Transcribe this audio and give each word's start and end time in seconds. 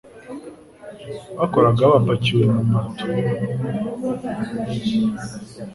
bakoraga 1.37 1.83
bapakiwe 1.91 2.43
mu 2.53 2.63
mato. 2.71 3.05